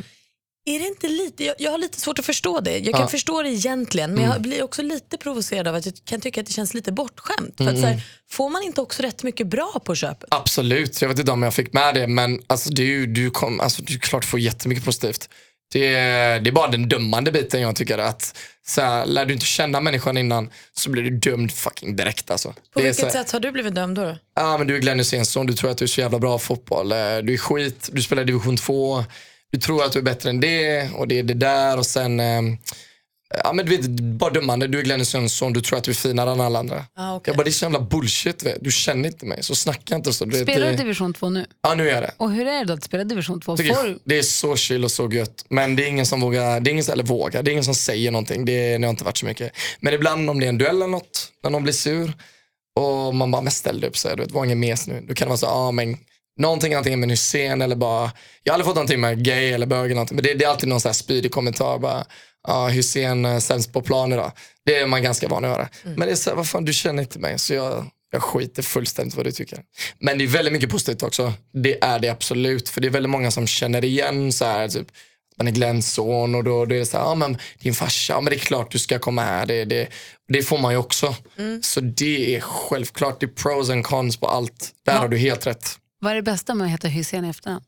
[0.65, 2.79] Är det inte lite, jag, jag har lite svårt att förstå det.
[2.79, 3.09] Jag kan Ja.
[3.09, 6.47] förstå det egentligen men jag blir också lite provocerad av att jag kan tycka att
[6.47, 7.55] det känns lite bortskämt.
[7.57, 10.29] För att så här, får man inte också rätt mycket bra på köpet?
[10.31, 13.83] Absolut, jag vet inte om jag fick med det men alltså, ju du kom, alltså,
[13.83, 15.29] du klart får jättemycket positivt.
[15.73, 18.37] Det är, det är bara den dömande biten jag tycker att
[18.67, 22.49] så här, lär du inte känna människan innan så blir du dömd fucking direkt alltså.
[22.49, 24.17] På det vilket här, sätt har du blivit dömd då?
[24.37, 26.93] Ja men du är Glenn Hysénsson, du tror att du är så jävla bra fotboll.
[26.93, 29.05] Eh, Du är skit, du spelar division 2.
[29.51, 32.21] Du tror att du är bättre än det och det är det där och sen
[32.21, 32.43] eh,
[33.45, 34.67] Ja men du vet, bara dömande.
[34.67, 36.85] Du är Glennis Jönsson, du tror att du är finare än alla andra.
[36.95, 37.31] Ah, okej.
[37.31, 38.43] Jag bara, det är så jävla bullshit.
[38.43, 38.65] Vet.
[38.65, 40.25] Du känner inte mig, så snacka inte så.
[40.25, 41.47] Du vet, Spelar du det, division 2 nu?
[41.63, 42.15] Ja nu är jag det.
[42.17, 43.57] Och hur är det då att spela division 2?
[43.57, 43.99] Tycker Får.
[44.05, 45.45] Det är så chill och så gött.
[45.49, 47.65] Men det är ingen som vågar, det är ingen som, eller vågar, det är ingen
[47.65, 48.45] som säger någonting.
[48.45, 49.53] Det, det har inte varit så mycket.
[49.81, 52.13] Men ibland om det är en duell eller något, när någon blir sur
[52.77, 55.05] och man bara, men ställ dig upp så här, du vet, var ingen mes nu.
[55.09, 55.97] Då kan det vara så, ja ah, men
[56.41, 59.85] någonting antingen med Hussein eller bara, jag har aldrig fått någonting med gay eller bög
[59.85, 60.17] eller någonting.
[60.17, 62.05] Men det, det är alltid någon här spydig kommentar bara,
[62.49, 64.33] ja Hussein eh, sämst på plan idag.
[64.65, 65.69] Det är man ganska van att höra.
[65.97, 68.63] Men det är så här, vad fan du känner inte mig så jag, jag skiter
[68.63, 69.63] fullständigt vad du tycker.
[69.99, 71.33] Men det är väldigt mycket positivt också.
[71.53, 72.69] Det är det absolut.
[72.69, 74.87] För det är väldigt många som känner igen så här, typ,
[75.37, 78.13] man är Glens son och då, då är det så här, ja men din farsa,
[78.13, 79.47] ja men det är klart du ska komma här.
[79.47, 79.89] Det, det,
[80.29, 81.15] det får man ju också.
[81.63, 84.71] Så det är självklart, det är pros and cons på allt.
[84.85, 85.80] Där har du helt rätt.
[86.01, 87.65] Vad är det bästa med att heta Hysén i efternamn?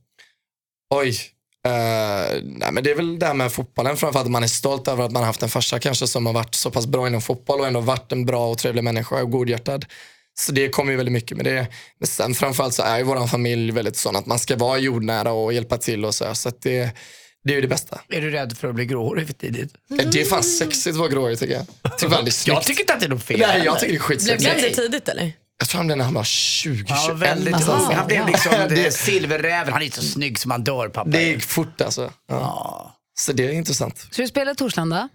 [0.94, 1.08] Oj.
[1.66, 1.72] eh,
[2.42, 4.26] nej, men det är väl det här med fotbollen framförallt.
[4.26, 6.54] att Man är stolt över att man har haft en farsa kanske som har varit
[6.54, 9.84] så pass bra inom fotboll och ändå varit en bra och trevlig människa och godhjärtad.
[10.34, 11.66] Så det kommer ju väldigt mycket med det.
[11.98, 15.32] Men sen framförallt så är ju vår familj väldigt sån att man ska vara jordnära
[15.32, 16.34] och hjälpa till och så.
[16.34, 16.90] Så att det,
[17.44, 18.00] det är ju det bästa.
[18.08, 19.74] Är du rädd för att bli gråhårig för tidigt?
[19.88, 21.66] Det är fan sexigt att vara gråhårig tycker jag.
[21.98, 22.52] Tycker.
[22.52, 23.40] Jag tycker inte att det är något fel.
[23.40, 24.58] Nej, jag tycker det är Blev skitsexigt.
[24.58, 25.32] Glenn det tidigt eller?
[25.62, 27.18] Jag tror han blev när han var 20, Ja, 21.
[27.18, 27.72] väldigt alltså.
[27.72, 27.94] ung.
[27.94, 29.72] Han blev liksom Det- silverräven.
[29.72, 31.10] Han är så snygg som han dör pappa.
[31.10, 32.12] Det gick fort alltså.
[32.28, 32.96] Ja.
[33.14, 34.06] Så det är intressant.
[34.10, 35.08] Så du spelar i Torslanda.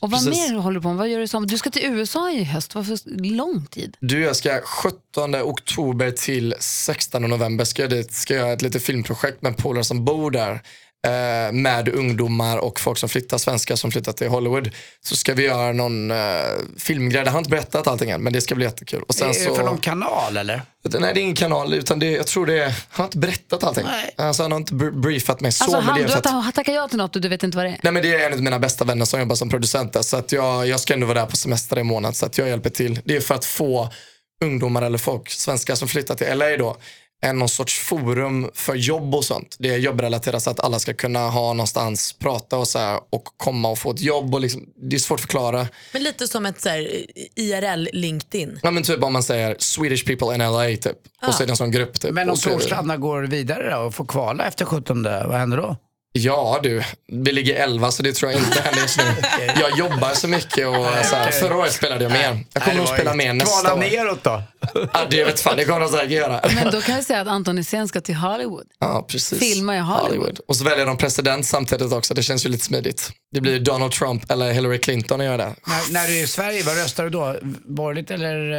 [0.00, 0.50] och vad precis.
[0.50, 0.96] mer håller du på med?
[0.96, 1.46] Vad gör du som?
[1.46, 2.74] Du ska till USA i höst.
[2.74, 2.98] Varför
[3.34, 3.96] lång tid?
[4.00, 8.12] Du, jag ska 17 oktober till 16 november ska jag dit.
[8.12, 10.62] Ska jag göra ett litet filmprojekt med polare som bor där.
[11.04, 14.70] Eh, med ungdomar och folk som flyttar, svenskar som flyttar till Hollywood.
[15.04, 16.16] Så ska vi göra någon eh,
[16.78, 17.22] filmgrej.
[17.24, 19.02] Jag har inte berättat allting än, men det ska bli jättekul.
[19.02, 20.62] Och sen Är det så, för någon kanal eller?
[20.84, 23.64] Nej, det är ingen kanal, utan det, jag tror det är, han har inte berättat
[23.64, 23.84] allting.
[23.86, 24.14] Nej.
[24.16, 25.64] Alltså, han har inte br- briefat mig så.
[25.64, 27.70] Alltså, han, det du har tackat ja till något och du vet inte vad det
[27.70, 27.78] är?
[27.82, 30.16] Nej men det är en av mina bästa vänner som jobbar som producent där, så
[30.16, 32.70] att jag, jag ska ändå vara där på semester i månad så att jag hjälper
[32.70, 33.00] till.
[33.04, 33.88] Det är för att få
[34.44, 36.76] ungdomar eller folk, svenskar som flyttar till LA då,
[37.24, 39.56] en någon sorts forum för jobb och sånt.
[39.58, 43.24] Det är jobbrelaterat så att alla ska kunna ha någonstans prata och så här, och
[43.36, 44.34] komma och få ett jobb.
[44.34, 45.68] Och liksom, det är svårt att förklara.
[45.92, 46.88] Men lite som ett så här,
[47.34, 48.60] IRL LinkedIn.
[48.62, 50.98] Ja, men typ om man säger Swedish people in LA typ.
[51.26, 52.12] Och så är det en sån grupp typ.
[52.12, 55.76] Men om Torslanda går vidare då och får kvala efter 17, vad händer då?
[56.18, 59.04] Ja du, vi ligger 11 så det tror jag inte händer just nu.
[59.60, 62.44] Jag jobbar så mycket och så här, förra året spelade jag mer.
[62.52, 63.78] Jag kommer nog spela mer nästa Kvala år.
[63.90, 64.42] neråt då.
[64.92, 66.40] Ja, det vet fan, det kommer jag säkert göra.
[66.54, 68.66] Men då kan jag säga att Anton Hysén ska till Hollywood.
[68.80, 69.38] Ja, precis.
[69.38, 70.40] Filma i Hollywood.
[70.48, 72.14] Och så väljer de president samtidigt också.
[72.14, 73.10] Det känns ju lite smidigt.
[73.32, 75.54] Det blir Donald Trump eller Hillary Clinton att göra det.
[75.66, 77.36] När, när du är i Sverige, vad röstar du då?
[77.64, 78.52] Borgerligt eller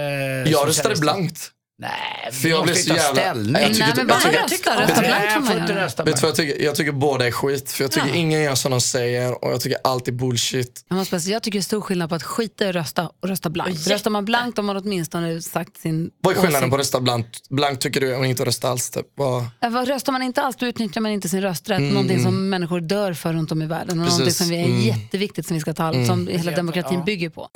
[0.46, 1.52] eh, Jag röstade blankt.
[1.78, 3.62] Nej, För jag måste så ju ta jävla- ställning.
[3.62, 4.82] Jag tycker Nej, men bara jag tycker- rösta.
[4.82, 5.86] Rösta blankt får man göra.
[5.86, 6.64] rösta Vet du vad jag tycker?
[6.64, 7.72] Jag tycker båda är skit.
[7.72, 10.86] För jag tycker ingen gör som de säger och jag tycker allt är bullshit.
[10.90, 13.10] Jag, måste säga, jag tycker det är stor skillnad på att skita i att rösta
[13.22, 13.88] och rösta blankt.
[13.88, 16.70] Röstar man blankt har man åtminstone sagt sin Vad är skillnaden åsikt.
[16.70, 17.50] på att rösta blankt?
[17.50, 19.06] Blankt tycker du och inte rösta alls typ.
[19.16, 21.82] Vad- Ja, Röstar man inte alls då utnyttjar man inte sin rösträtt.
[21.82, 23.90] Någonting som människor dör för runt om i världen.
[23.90, 24.06] Och Mm.
[24.06, 24.20] Precis.
[24.20, 24.82] någonting som vi är Mm.
[24.82, 27.50] jätteviktigt som vi ska ta som hela demokratin bygger på.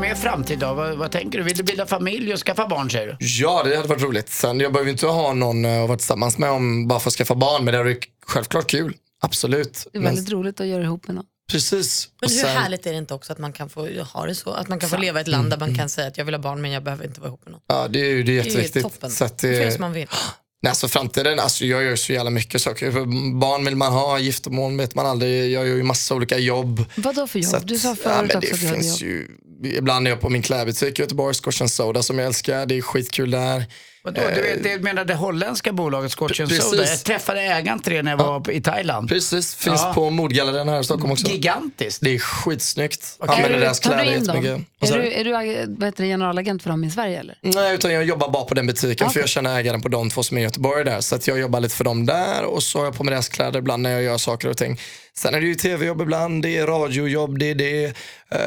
[0.00, 1.44] Med framtid då, vad, vad tänker du?
[1.44, 3.16] Vill du bilda familj och skaffa barn säger du?
[3.20, 4.28] Ja, det hade varit roligt.
[4.28, 7.14] Sen, jag behöver inte ha någon eh, att vara tillsammans med om bara för att
[7.14, 8.94] skaffa barn, men det är självklart kul.
[9.22, 9.86] Absolut.
[9.92, 11.24] Det är Men- väldigt roligt att göra ihop med någon.
[11.52, 12.08] Precis.
[12.20, 14.34] Men Och hur sen- härligt är det inte också att man kan få ha det
[14.34, 14.50] så?
[14.52, 16.34] Att man kan få leva i ett land där man kan säga att jag vill
[16.34, 17.60] ha barn men jag behöver inte vara ihop med någon.
[17.66, 18.82] Ja, det är ju det är Det är jätteviktigt.
[18.82, 19.10] toppen.
[19.10, 20.06] Så att Det man vill.
[20.62, 22.92] nej, alltså framtiden, alltså jag gör så jävla mycket saker.
[22.92, 23.04] För
[23.38, 25.52] barn vill man ha, giftermål vet man aldrig.
[25.52, 26.84] Jag gör ju massa olika jobb.
[26.96, 27.54] Vad då för jobb?
[27.54, 28.98] Att- du sa ja, förut men också det att du hade jobb.
[29.00, 29.28] ju,
[29.64, 32.66] Ibland är jag på min klädbutik i Göteborg, Scotch Soda som jag älskar.
[32.66, 33.64] Det är skitkul där.
[34.06, 36.64] Vadå, du vet, det menar det holländska bolaget Scotch and Precis.
[36.64, 36.86] Soda.
[36.86, 39.08] Jag träffade ägaren till det när jag var i Thailand.
[39.08, 39.92] Precis, finns Ja.
[39.94, 41.26] på Modgallerian här i Stockholm också.
[41.26, 42.00] Gigantiskt.
[42.02, 43.16] Det är skitsnyggt.
[43.20, 44.36] Använder deras tar du kläder in dem?
[44.44, 44.68] jättemycket.
[44.78, 47.38] Vad Är du, är du vad heter det, generalagent för dem i Sverige eller?
[47.42, 50.22] Nej, utan jag jobbar bara på den butiken för jag känner ägaren på de två
[50.22, 51.00] som är i Göteborg där.
[51.00, 53.28] Så att jag jobbar lite för dem där och så har jag på mig deras
[53.28, 54.80] kläder ibland när jag gör saker och ting.
[55.14, 57.84] Sen är det ju tv-jobb ibland, det är radiojobb, det är det.
[58.30, 58.40] Eh,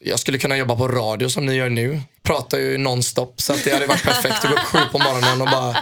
[0.00, 2.00] jag skulle kunna jobba på radio som ni gör nu.
[2.26, 5.42] Pratar ju nonstop så att det hade varit perfekt att gå upp sju på morgonen
[5.42, 5.76] och bara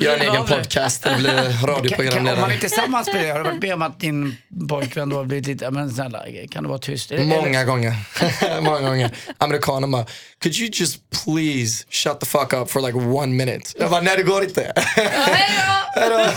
[0.00, 2.54] göra en egen podcast eller bli Kan, kan, om man radioprogramledare.
[2.54, 4.36] är tillsammans med det, har du varit med om att din
[4.68, 7.12] pojkvän då har blivit lite, men snälla, kan du vara tyst?
[7.18, 7.94] Många gånger.
[8.60, 9.10] Många gånger.
[9.38, 10.06] Amerikaner bara,
[10.42, 13.70] could you just please shut the fuck up for like one minute?
[13.78, 14.72] Jag bara, nej det går inte.
[15.94, 16.16] Hejdå.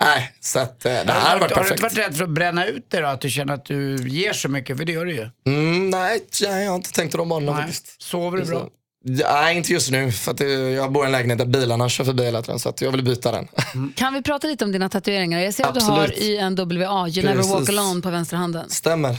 [0.00, 2.08] nej, så att eh, det här hade varit har du inte varit perfekt.
[2.08, 3.06] rädd för att bränna ut det då?
[3.06, 4.76] Att du känner att du ger så mycket?
[4.76, 5.30] För det gör du ju.
[5.46, 8.02] Mm, nej, jag har inte tänkt de banorna faktiskt.
[8.02, 8.68] Sover du bra?
[9.08, 10.12] Nej, inte just nu.
[10.12, 12.68] För att det, jag bor i en lägenhet där bilarna kör förbi hela tiden så
[12.68, 13.48] att jag vill byta den.
[13.94, 15.40] Kan vi prata lite om dina tatueringar?
[15.40, 15.98] Jag ser att du Absolut.
[15.98, 17.68] har i en WA, You never walk Precis.
[17.78, 18.70] alone på vänstra handen.
[18.70, 19.16] Stämmer.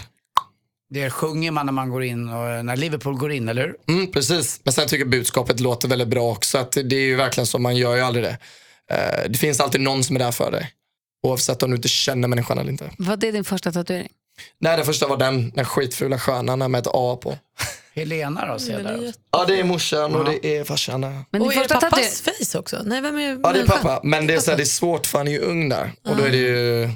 [0.89, 3.75] Det sjunger man när man går in och när Liverpool går in, eller hur?
[3.95, 4.59] Mm, precis.
[4.63, 6.57] Men sen tycker jag budskapet låter väldigt bra också.
[6.57, 8.37] Att det är ju verkligen så, man gör ju aldrig det.
[8.91, 10.71] Eh, det finns alltid någon som är där för dig.
[11.23, 12.91] Oavsett om du inte känner människan eller inte.
[12.97, 14.09] Vad är din första tatuering?
[14.59, 17.37] Nej, den första var den, den skitfula stjärnan med ett A på.
[17.97, 19.13] Helena då, ser jag där.
[19.31, 21.01] Ja, det är morsan och det är farsan.
[21.01, 21.23] där.
[21.31, 22.45] Men Och din är det första pappas tatuering...
[22.45, 22.81] face också?
[22.85, 23.77] Nej, vem är Ja, det är människan?
[23.81, 23.99] pappa.
[24.03, 25.91] Men det är, så här, det är svårt för han är ju ung där.
[26.09, 26.89] Och då är det ju,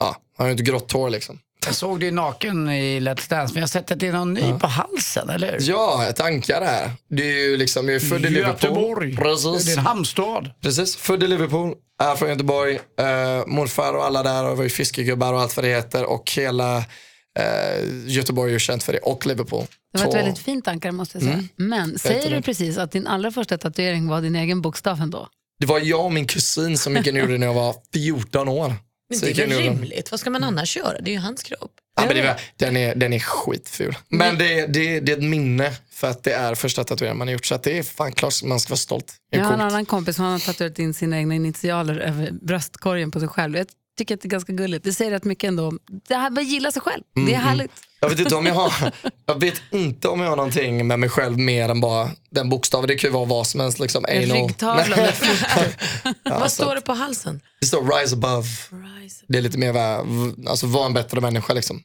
[0.00, 1.38] ja, han har ju inte grått hår liksom.
[1.66, 4.34] Jag såg dig naken i Let's Dance, men jag har sett att det är någon
[4.34, 5.58] ny på halsen, eller hur?
[5.70, 6.90] Ja, ett ankare här.
[7.10, 8.70] Det är ju liksom, jag är född i Liverpool.
[8.70, 9.16] Göteborg.
[9.16, 9.64] Precis.
[9.64, 10.50] Det är en hamnstad.
[10.62, 12.74] Precis, född i Liverpool, är från Göteborg.
[12.74, 16.04] Eh, morfar och alla där var ju fiskegubbar och allt vad det heter.
[16.04, 16.84] Och hela
[17.36, 19.66] eh, Göteborg är ju känt för det, och Liverpool.
[19.92, 21.44] Det var ett väldigt fint ankare måste jag säga.
[21.56, 25.28] Men säger du precis att din allra första tatuering var din egen bokstav ändå?
[25.60, 28.74] Det var jag och min kusin som gick gjorde när jag var 14 år.
[29.10, 30.10] Men det är väl rimligt?
[30.10, 31.00] Vad ska man annars göra?
[31.00, 31.72] Det är ju hans kropp.
[31.96, 33.96] Ja, men det var, den, är, den är skitful.
[34.08, 37.32] Men det, det, det är ett minne för att det är första tatueringen man har
[37.32, 37.46] gjort.
[37.46, 39.14] Så att det är fan klart man ska vara stolt.
[39.32, 43.10] Är Jag har en annan kompis som har tatuerat in sina egna initialer över bröstkorgen
[43.10, 43.56] på sig själv.
[43.96, 44.84] Tycker att det är ganska gulligt.
[44.84, 45.72] Det säger rätt mycket ändå.
[46.08, 47.02] Det här med att gilla sig själv.
[47.14, 47.72] Det är härligt.
[48.00, 48.92] Jag vet, inte om jag, har,
[49.26, 52.88] jag vet inte om jag har någonting med mig själv mer än bara den bokstaven.
[52.88, 53.78] Det kan ju vara vad som helst.
[53.78, 55.60] Liksom, En ryggtavla med foto.
[56.24, 57.40] Vad står det på halsen?
[57.60, 58.48] Det står rise above.
[59.02, 59.24] Rise.
[59.28, 59.76] Det är lite mer
[60.48, 61.52] alltså, var en bättre människa.
[61.52, 61.82] Liksom.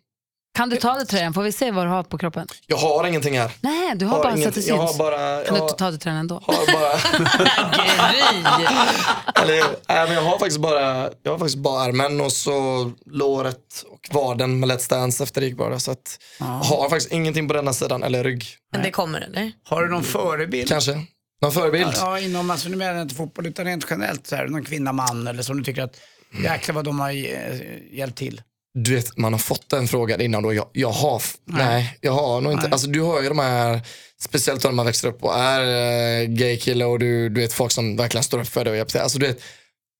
[0.53, 1.33] Kan du ta dig tröjan?
[1.33, 2.47] Får vi se vad du har på kroppen?
[2.67, 3.51] Jag har ingenting här.
[3.61, 4.97] Nej, du har, Har bara så inget- att det jag har syns.
[4.97, 6.41] bara, Kan jag du ta dig tröjan ändå?
[6.45, 6.93] har bara,
[8.11, 8.43] Gry!
[9.43, 13.83] eller, nej, men jag har faktiskt bara, jag har faktiskt bara armen och så låret
[13.91, 15.79] och vaden med Let's Dance efter det gick bara.
[15.79, 18.45] Så att, jag har faktiskt ingenting på denna sidan, eller rygg.
[18.71, 19.51] Men det kommer eller?
[19.63, 20.69] Har du någon förebild?
[20.69, 21.01] Kanske.
[21.41, 21.93] Någon förebild?
[21.95, 24.91] Ja, inom, alltså nu menar jag inte fotboll utan rent generellt så här, någon kvinna,
[24.91, 25.97] man eller som du tycker att
[26.43, 28.41] jäklar vad de har eh, hjälpt till.
[28.73, 30.53] Du vet, man har fått den frågan innan då.
[30.53, 31.97] Jag, jag har, f- nej.
[32.01, 32.63] jag har nog inte.
[32.63, 32.71] Nej.
[32.71, 33.81] Alltså du har ju de här,
[34.19, 35.61] speciellt när man växer upp och är
[36.21, 38.77] eh, gay kille och du, du vet folk som verkligen står upp för dig och
[38.77, 39.01] hjälper till.
[39.01, 39.41] Alltså du vet,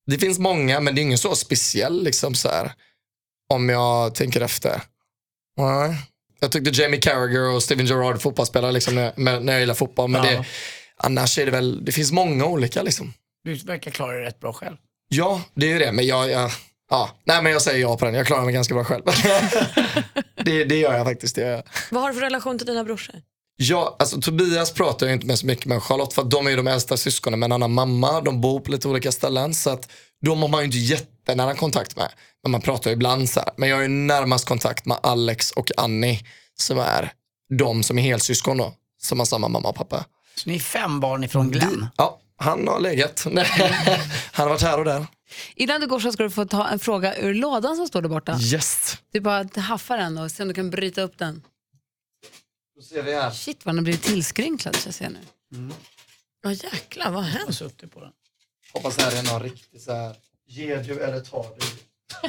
[0.07, 2.71] det finns många men det är ingen så speciell liksom så här.
[3.53, 4.81] Om jag tänker efter.
[5.57, 5.95] Nej.
[6.39, 10.09] Jag tyckte Jamie Carragher och Steven Gerrard fotbollsspelare liksom när, när jag gillar fotboll.
[10.09, 10.31] Men Ja.
[10.31, 10.45] det,
[10.97, 13.13] annars är det väl, det finns många olika liksom.
[13.43, 14.77] Du verkar klara det rätt bra själv.
[15.09, 15.91] Ja, det är ju det.
[15.91, 16.51] Men jag, jag,
[16.91, 17.09] ja.
[17.23, 18.13] Nej, men jag säger ja på den.
[18.13, 19.03] Jag klarar mig ganska bra själv.
[20.45, 21.35] det, det gör jag faktiskt.
[21.35, 21.63] Det gör jag.
[21.91, 23.15] Vad har du för relation till dina brorsor?
[23.63, 26.57] Ja, alltså Tobias pratar jag inte med så mycket med Charlotte för de är ju
[26.57, 28.21] de äldsta syskonen med en annan mamma.
[28.21, 31.95] De bor på lite olika ställen så att de har man ju inte jättenära kontakt
[31.95, 32.09] med.
[32.43, 33.49] Men man pratar ju ibland så här.
[33.57, 36.19] Men jag har ju närmast kontakt med Alex och Annie
[36.59, 37.11] som är
[37.57, 38.73] de som är helsyskon då.
[39.01, 40.05] Som har samma mamma och pappa.
[40.35, 41.87] Så ni är fem barn ifrån Glenn.
[41.97, 43.27] Ja, han har legat.
[43.31, 43.45] Nej,
[44.31, 45.05] han har varit här och där.
[45.55, 48.09] Innan du går så ska du få ta en fråga ur lådan som står där
[48.09, 48.37] borta.
[48.41, 48.97] Yes.
[49.11, 51.41] Du bara haffa den och se om du kan bryta upp den.
[52.75, 53.31] Då ser vi här.
[53.31, 55.19] Shit vad den har blivit tillskrynklad jag ser nu.
[56.43, 57.55] Ja jäklar, vad har Jag har hänt?
[57.57, 58.11] suttit på den.
[58.73, 60.15] Hoppas det här är någon riktig så här.
[60.47, 61.65] Ger du eller tar du?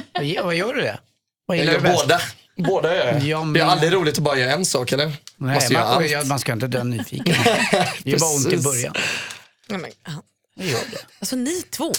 [0.13, 0.99] Vad ge- Vad gör du det?
[1.45, 2.01] Vad Jag gillar gör du bäst?
[2.03, 2.21] båda.
[2.69, 3.23] Båda gör jag.
[3.23, 5.05] Ja, men- Det är aldrig roligt att bara göra en sak eller?
[5.37, 7.25] Nej, man, ja, man ska inte dö nyfiken.
[8.03, 8.93] Det gör bara ont i början.
[9.67, 9.91] Nej, men,
[10.59, 10.97] gör det.
[11.19, 11.93] Alltså ni två.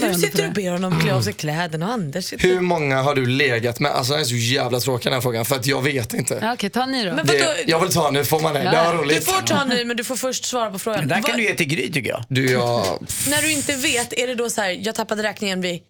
[0.00, 2.48] Du sitter och ber honom klä av sig kläderna och Anders sitter...
[2.48, 3.92] Hur många har du legat med?
[3.92, 6.38] Alltså den är så jävla tråkig den här frågan för att jag vet inte.
[6.42, 7.14] Ja, Okej, ta ni då.
[7.14, 7.32] Men vadå?
[7.38, 8.60] Det, jag vill ta nu, får man det?
[8.60, 9.24] Det var Du roligt.
[9.24, 11.00] får ta nu men du får först svara på frågan.
[11.00, 12.24] Men där kan Vad- du ge till Gry tycker jag.
[12.28, 12.84] Du, jag...
[13.28, 15.80] När du inte vet, är det då så här, jag tappade räkningen vid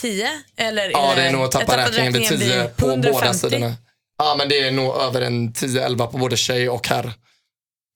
[0.00, 0.28] 10?
[0.56, 3.12] Eller Ja, det är nog jag att tappa tappade räkningen vid 10 på 150?
[3.20, 3.74] båda sidorna.
[4.18, 7.12] Ja, men det är nog över en 10-11 på både tjej och herr.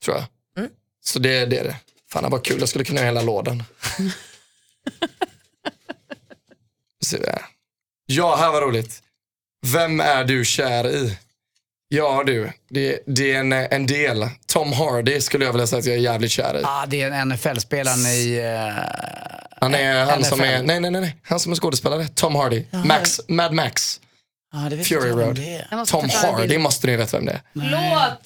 [0.04, 0.24] Tror jag.
[0.58, 0.70] Mm.
[1.04, 1.76] Så det, det är det.
[2.12, 2.60] Fan, det var kul.
[2.60, 3.64] Jag skulle kunna göra hela lådan.
[8.06, 9.02] Ja, här var roligt.
[9.66, 11.18] Vem är du kär i?
[11.88, 14.28] Ja du, det, det är en, en del.
[14.46, 16.62] Tom Hardy skulle jag vilja säga att jag är jävligt kär i.
[16.62, 18.36] Ja, det är en NFL-spelaren i...
[18.38, 18.84] eh,
[19.60, 20.48] Han är han som NFL.
[20.48, 21.16] är, nej nej nej, nej.
[21.22, 22.08] han som är skådespelare.
[22.08, 22.64] Tom Hardy.
[22.84, 24.00] Max, Mad Max.
[24.70, 25.40] Vet Fury Road.
[25.86, 27.40] Tom Hardy måste ni veta vem det är.
[27.52, 28.18] Låt!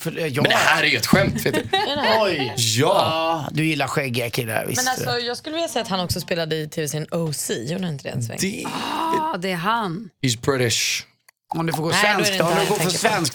[0.00, 0.42] För, eh, ja.
[0.42, 1.62] Men det här är ju ett skämt vet du.
[2.20, 2.54] Oj!
[2.56, 2.56] Ja.
[2.76, 4.84] Ja, du gillar skäggiga killar, visst.
[4.84, 7.50] Men alltså, jag skulle vilja säga att han också spelade i tv-serien OC.
[7.50, 8.38] Gjorde han inte det en sväng?
[8.40, 8.64] Det,
[9.16, 10.08] Ja, det är han.
[10.22, 11.02] he's British.
[11.54, 12.84] Om du får gå då om du går för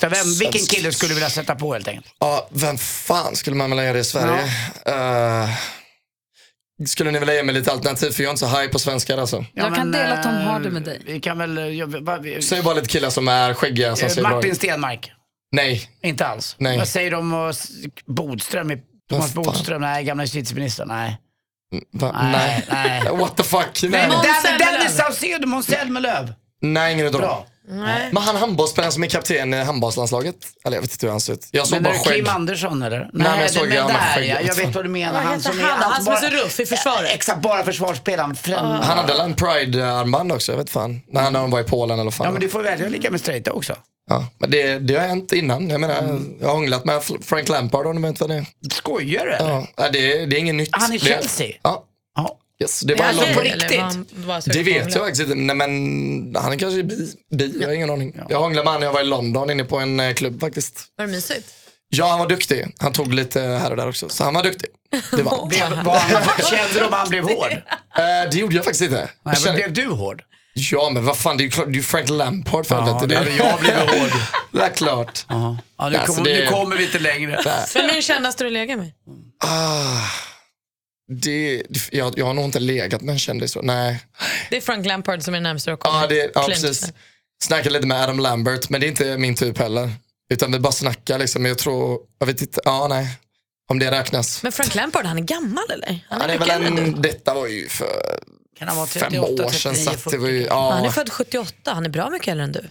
[0.02, 0.72] då, vem, vilken Svensk.
[0.72, 2.08] kille skulle du vilja sätta på helt enkelt?
[2.20, 4.44] Ja, vem fan skulle man vilja göra det i Sverige?
[4.86, 5.50] Eh,
[6.88, 9.18] skulle ni vilja ge mig lite alternativ för jag är inte så high på svenskar
[9.18, 9.46] alltså.
[9.54, 11.02] Jag kan dela Tom eh, Hardy med dig.
[11.06, 11.58] Vi kan väl...
[11.58, 14.56] eh, Jag, va, vi, Säg bara lite killar som är skäggiga som eh, bra Martin.
[14.56, 15.12] Stenmark.
[15.54, 16.56] Nej, Inte alls?
[16.60, 16.78] Nej.
[16.78, 17.54] Vad säger du om
[18.06, 18.72] Bodström?
[18.72, 19.44] i- Thomas fan?
[19.44, 21.18] Bodström, nej, gamla justitieministern, nej.
[21.92, 22.12] Va?
[22.24, 23.02] Nej, nej.
[23.18, 23.82] What the fuck?
[23.84, 24.78] Nej, Men Måns Den- Zelmerlöw.
[24.78, 26.34] Dennis Saucedo, Måns Zelmerlöw.
[26.62, 27.30] nej ingen utav dem.
[27.30, 27.46] Bra.
[27.68, 30.36] Men han handbollsspelaren som är kapten i handbollslandslaget?
[30.66, 31.48] Eller jag vet inte hur han ser ut.
[31.52, 32.16] Jag såg Menar bara du skägg.
[32.26, 33.10] Kim Andersson eller?
[33.14, 35.14] men jag såg det- ju han med där skägg, ja, jag vet vad du menar.
[35.14, 35.86] Vad Han heter som är, han då?
[35.86, 37.12] Han som är så ruff i försvaret?
[37.14, 38.36] Exakt, bara försvarsspelaren.
[38.36, 41.02] Främ- Han hade väl en Pride-armband också, jag vet fan.
[41.08, 42.26] När han när var i Polen eller vad fan.
[42.26, 43.76] Ja men du får välja lika med straighta också.
[44.10, 44.28] ja.
[44.38, 45.70] men det, det har hänt innan.
[45.70, 46.34] Jag menar, Mm.
[46.42, 48.46] jag har hånglat med Frank Lampard om du vet vad det är.
[48.74, 49.50] Skojar du eller?
[49.50, 49.68] Ja.
[49.78, 50.70] Nej, det, är- det är inget nytt.
[50.72, 51.48] Han är Det- Chelsea?
[51.62, 51.84] Ja.
[52.62, 52.80] Yes.
[52.80, 53.36] det var Är en han lång...
[53.36, 53.80] på riktigt?
[54.12, 57.14] var var Det vet jag faktiskt inte, Nej, men han är kanske bi.
[57.32, 58.16] bi jag har ingen aning.
[58.30, 60.86] Jag hånglade med honom när jag var i London inne på en eh, klubb faktiskt.
[60.98, 61.54] Var det mysigt?
[61.90, 62.66] Ja, han var duktig.
[62.80, 64.70] Han tog lite här och där också, så han var duktig.
[65.12, 65.48] Det var.
[65.50, 65.60] Blev,
[66.50, 67.52] kände du om han blev hård?
[67.98, 69.10] Eh, det gjorde jag faktiskt inte.
[69.26, 70.24] Nej, kände, blev du hård?
[70.56, 73.08] ja, men vad fan, det är ju klart, det är ju Frank Lampard för helvete.
[73.08, 74.22] Det är jag blivit hård.
[74.52, 75.26] Det är klart.
[75.30, 75.62] Ja, nu,
[75.98, 77.40] Alltså, kom, det- nu kommer vi inte längre.
[77.74, 78.92] Vem är den kändaste du legat med?
[79.44, 80.08] Ah,
[81.14, 83.52] det, jag, jag har nog inte legat med en kändis.
[83.52, 83.62] så.
[83.62, 84.00] Nej.
[84.50, 85.40] Det är Frank Lampard som är
[85.76, 85.80] kommit.
[85.84, 86.94] Ja, det, ja precis.
[87.44, 89.92] Snackade lite med Adam Lambert, men det är inte min typ heller.
[90.34, 91.42] Utan vi bara snackar liksom.
[91.42, 93.08] Men jag tror, jag vet inte, ja nej.
[93.70, 94.44] Om det räknas.
[94.44, 96.06] Men Frank Lampard, han är gammal eller?
[96.10, 97.88] Han Ja, är, det är väl en, detta var ju för
[98.60, 99.74] Kan han vara fem 38, år sedan.
[99.74, 102.44] 39, Så det var ju, Han är ja, född 78, han är bra mycket äldre
[102.44, 102.70] än du.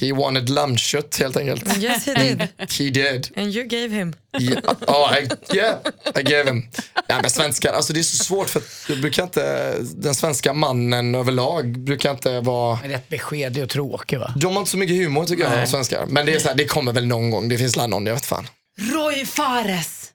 [0.00, 1.78] He wanted lammkött helt enkelt.
[1.78, 2.40] Yes he did.
[2.58, 3.30] He did.
[3.36, 4.14] And you gave him.
[4.38, 5.78] Ja, ja, I, yeah,
[6.16, 6.62] I gave him.
[7.08, 10.52] Ja, men svenskar, alltså det är så svårt för att jag brukar inte, den svenska
[10.52, 14.34] mannen överlag brukar inte vara Rätt beskedlig och tråkig va?
[14.36, 16.06] de har inte så mycket humor tycker jag, svenskar.
[16.08, 17.48] Men det, är så här, det kommer väl någon gång.
[17.48, 18.46] Det finns väl någon, jag vet fan.
[18.78, 20.10] Roy Fares.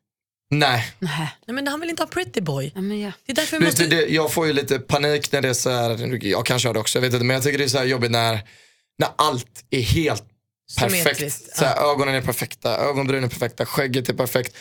[0.52, 0.88] Nej.
[1.00, 1.12] Nej,
[1.48, 2.72] Nej, men han vill inte ha pretty boy.
[2.76, 3.12] ja, men ja.
[3.26, 3.86] Det är därför vi måste...
[3.86, 6.80] det, jag får ju lite panik när det är så här, jag kanske har det
[6.80, 8.40] också, jag vet inte, men jag tycker det är så här jobbigt när,
[9.00, 10.24] när allt är helt
[10.80, 11.58] perfekt.
[11.58, 14.56] Så här, Ögonen är perfekta, ögonbrynen är perfekta, skägget är perfekt,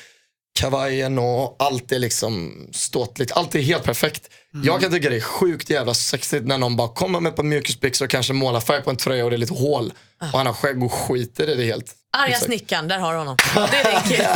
[0.60, 3.32] kavajen och allt är liksom ståtligt.
[3.32, 4.22] Allt är helt perfekt.
[4.54, 4.66] Mm.
[4.66, 7.42] Jag kan tycka det är sjukt jävla sexigt när någon bara kommer med ett par
[7.42, 9.92] mjukisbyxor och kanske målar färg på en tröja och det är lite hål.
[10.20, 10.26] Ah.
[10.32, 11.94] Och han har skägg och skiter i det helt.
[12.16, 12.44] Arga Exakt.
[12.46, 13.36] snickaren, där har du honom.
[13.70, 14.28] Det är din kille.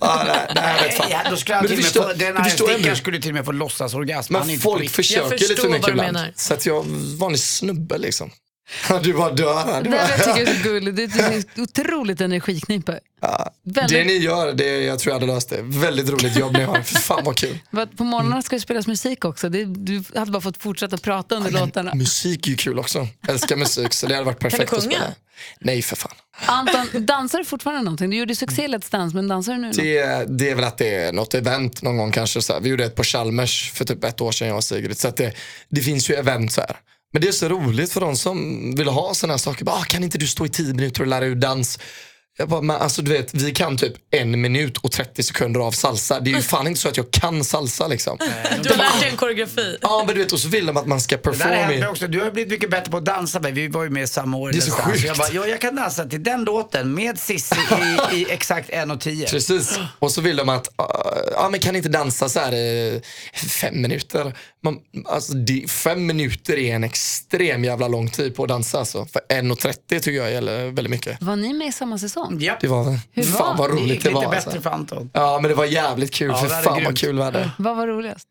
[0.00, 1.06] Ja, nej, nej, jag vet fan.
[1.10, 2.96] Ja, då skulle han Men till du och med förstår- få, den stickaren ändå.
[2.96, 4.32] skulle till och med få låtsasorgasm.
[4.32, 6.18] Men folk försöker lite för mycket ibland.
[6.36, 8.30] Så att jag är en vanlig snubbe liksom.
[9.02, 9.82] Du bara dör här.
[9.82, 10.96] Du Det bara, jag tycker är så gulligt.
[10.96, 13.00] Det är ett otroligt energiknippe.
[13.20, 13.52] ja.
[13.64, 15.62] Det ni gör, det, jag tror jag hade löst det.
[15.62, 16.82] Väldigt roligt jobb ni har.
[16.82, 17.58] Fy fan vad kul.
[17.96, 19.48] På morgnarna ska det spelas musik också.
[19.48, 21.94] Det, du hade bara fått fortsätta prata under låtarna.
[21.94, 23.08] Musik är ju kul också.
[23.28, 24.96] Älskar musik så det hade varit perfekt du att sjunga?
[24.96, 25.14] spela.
[25.60, 26.14] Nej för fan.
[26.46, 28.10] Anton, dansar du fortfarande någonting?
[28.10, 29.70] Du gjorde succé i Let's Dance, men dansar du nu?
[29.72, 32.42] Det, det är väl att det är något event någon gång kanske.
[32.42, 32.60] Så här.
[32.60, 34.98] Vi gjorde ett på Chalmers för typ ett år sedan jag och Sigrid.
[34.98, 35.34] Så att det,
[35.68, 36.76] det finns ju event så här.
[37.12, 39.64] Men det är så roligt för de som vill ha sådana här saker.
[39.64, 41.78] Bara, ah, kan inte du stå i 10 minuter och lära ut dans?
[42.38, 45.72] Jag bara, men alltså du vet, vi kan typ en minut och 30 sekunder av
[45.72, 46.20] salsa.
[46.20, 48.18] Det är ju fan inte så att jag kan salsa liksom.
[48.62, 49.76] Du har lärt dig en koreografi.
[49.82, 51.74] Ja men du vet, och så vill de att man ska Det där performa.
[51.74, 52.06] i- också.
[52.08, 53.40] Du har blivit mycket bättre på att dansa.
[53.40, 54.50] Men vi var ju med samma år.
[54.50, 54.92] i Det är så Let's Dance.
[54.92, 55.04] sjukt.
[55.06, 57.56] Jag bara, ja, jag kan dansa till den låten med Cissi
[58.12, 59.30] i, i exakt 1.10.
[59.30, 59.78] Precis.
[59.98, 60.86] Och så vill de att, uh,
[61.32, 63.00] ja men kan inte dansa så här i
[63.34, 64.36] fem minuter.
[64.64, 69.06] Man, alltså det, fem minuter är en extrem jävla lång tid på att dansa alltså.
[69.06, 71.22] För 1.30 tycker jag gäller väldigt mycket.
[71.22, 72.36] Var ni med i samma säsong?
[72.40, 74.30] Ja, Det var, Hur fan var vad det gick roligt det lite var.
[74.34, 74.60] bättre Alltså.
[74.62, 75.10] för Anton.
[75.14, 77.50] Ja men det var jävligt kul, Ja, för det fan vad kul vi hade.
[77.58, 78.28] Vad var roligast?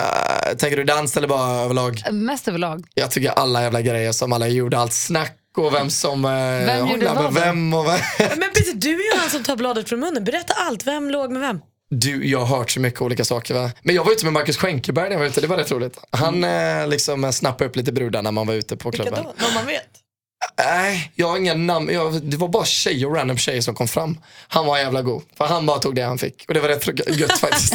[0.00, 2.02] Uh, tänker du dans eller bara överlag?
[2.12, 2.84] Mest överlag.
[2.94, 6.86] Jag tycker alla jävla grejer som alla gjorde, allt snack och vem som uh, Vem
[6.88, 7.30] gjorde med vad då?
[7.30, 7.98] vem och vem.
[8.18, 10.24] Men Peter, du är ju han som tar bladet från munnen.
[10.24, 10.86] Berätta allt.
[10.86, 11.60] Vem låg med vem?
[11.90, 13.70] Du, jag har hört så mycket olika saker va.
[13.82, 15.98] Men jag var ute med Marcus Skänkeberg när jag var ute, det var rätt roligt.
[16.10, 19.24] Han eh, liksom eh, snappade upp lite brudar när man var ute på Vilka klubben.
[19.24, 19.44] då?
[19.44, 19.88] Någon man vet?
[20.58, 21.90] Nej, jag har inga namn.
[21.92, 24.18] Jag, det var bara tjejer, random tjejer som kom fram.
[24.48, 25.22] Han var jävla god.
[25.36, 26.44] För han bara tog det han fick.
[26.48, 27.74] Och det var rätt gött faktiskt.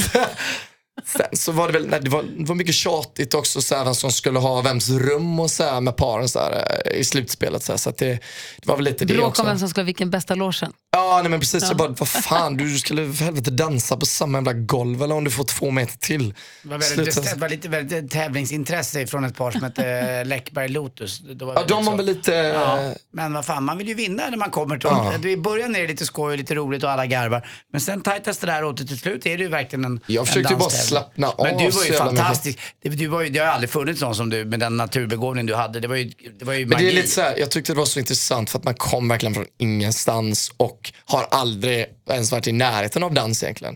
[1.05, 3.83] Sen så var det väl, nej, det var, det var mycket tjatigt också så här,
[3.85, 7.03] vem som skulle ha vems rum och så här, med paren så här, eh, i
[7.03, 7.63] slutspelet.
[7.63, 8.09] Så, här, så att det,
[8.57, 9.41] det var väl lite det Bråk också.
[9.41, 10.73] om vem som skulle ha vilken bästa logen.
[10.95, 11.63] Ja, nej, men precis.
[11.63, 15.23] Jag bara, vad fan, du skulle för helvete dansa på samma jävla golv eller om
[15.23, 16.33] du får två meter till.
[16.63, 17.33] Det var, väldigt, Sluta.
[17.33, 21.21] det var lite väldigt tävlingsintresse från ett par som hette eh, Läckberg Lotus.
[21.39, 22.31] Ja, de var väl lite...
[22.31, 25.29] Ja, men vad fan, man vill ju vinna när man kommer till Ja.
[25.29, 27.47] I början är det lite skoj och lite roligt och alla garvar.
[27.71, 30.21] Men sen tajtas det där åt och till slut är det ju verkligen en Jag
[30.21, 32.59] en försökte ju bara slappna av Men du var ju fantastisk.
[32.83, 35.55] Det, du var ju, det har aldrig funnits någon som du med den naturbegåvning du
[35.55, 35.79] hade.
[35.79, 36.85] Det var ju, det var ju Men magi.
[36.85, 39.07] det är lite så här, jag tyckte det var så intressant för att man kom
[39.07, 43.75] verkligen från ingenstans och har aldrig ens varit i närheten av dans egentligen.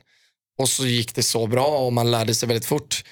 [0.59, 3.03] Och så gick det så bra och man lärde sig väldigt fort.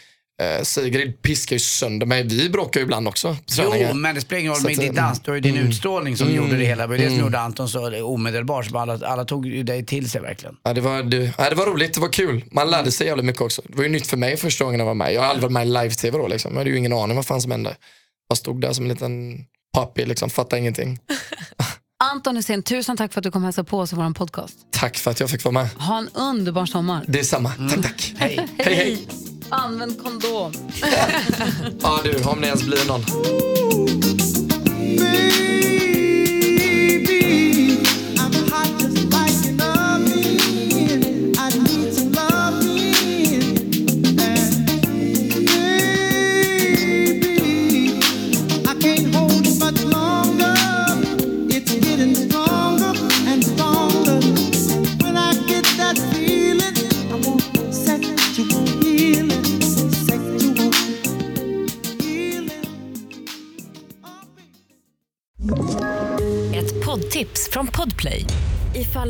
[0.41, 2.23] Eh, Sigrid piskar ju sönder mig.
[2.23, 3.38] Vi bråkar ju ibland också.
[3.58, 5.19] Jo, men det spelar ingen roll med att, din dans.
[5.19, 5.67] Det var ju din mm.
[5.67, 6.84] utstrålning som gjorde det hela.
[6.84, 8.65] Det var ju det som gjorde Anton så omedelbart.
[8.65, 10.55] Så alla, alla tog ju dig till sig verkligen.
[10.63, 12.43] Ja, det, var, det, ja, det var roligt, det var kul.
[12.51, 13.62] Man lärde sig jävligt mycket också.
[13.65, 15.13] Det var ju nytt för mig första gången jag var med.
[15.13, 16.27] Jag har aldrig varit med i live-tv då.
[16.27, 16.51] Liksom.
[16.51, 17.75] Jag hade ju ingen aning vad fan som hände.
[18.29, 19.45] Jag stod där som en liten
[19.77, 20.99] puppy, liksom, fattade ingenting.
[22.11, 24.57] Anton Hysén, tusen tack för att du kom och hälsade på oss i vår podcast.
[24.71, 25.69] Tack för att jag fick vara med.
[25.69, 27.05] Ha en underbar sommar.
[27.07, 27.49] Det är samma.
[27.49, 28.13] Tack, tack.
[28.17, 28.47] Hej.
[28.57, 29.07] Hej, hej.
[29.49, 30.53] Använd kondom.
[31.81, 33.01] Ja du, om det ens blir någon.